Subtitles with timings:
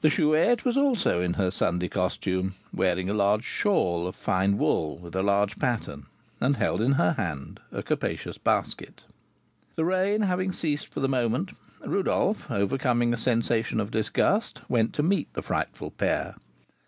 [0.00, 4.98] The Chouette was also in her Sunday costume, wearing a large shawl of fine wool,
[4.98, 6.06] with a large pattern,
[6.40, 9.04] and held in her hand a capacious basket.
[9.76, 11.52] The rain having ceased for the moment,
[11.86, 16.34] Rodolph, overcoming a sensation of disgust, went to meet the frightful pair.